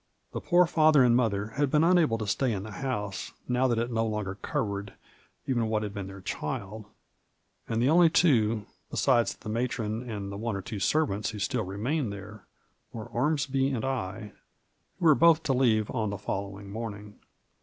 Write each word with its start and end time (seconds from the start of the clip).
The 0.31 0.41
poor 0.41 0.65
father 0.65 1.03
and 1.03 1.15
mother 1.15 1.49
had 1.57 1.69
been 1.69 1.83
nnable 1.83 2.17
to 2.17 2.25
stay 2.25 2.51
in 2.53 2.63
the 2.63 2.71
house 2.71 3.33
now 3.47 3.67
that 3.67 3.77
it 3.77 3.91
no 3.91 4.03
longer 4.03 4.33
covered 4.33 4.93
even 5.45 5.67
what 5.69 5.83
had 5.83 5.93
been 5.93 6.07
their 6.07 6.21
child, 6.21 6.85
and 7.69 7.79
the 7.79 7.89
only 7.91 8.09
two, 8.09 8.65
besides 8.89 9.35
the 9.35 9.49
ma 9.49 9.67
tron 9.69 10.01
and 10.09 10.41
one 10.41 10.55
or 10.55 10.61
two 10.63 10.79
servants 10.79 11.29
who 11.29 11.37
still 11.37 11.65
remained 11.65 12.11
there, 12.11 12.47
were 12.91 13.05
Ormsby 13.05 13.69
and 13.69 13.85
I, 13.85 14.31
who 14.97 15.05
were 15.05 15.13
both 15.13 15.43
to 15.43 15.53
leave 15.53 15.91
on 15.91 16.09
the 16.09 16.17
fol 16.17 16.49
lowing 16.51 16.71
morning. 16.71 17.19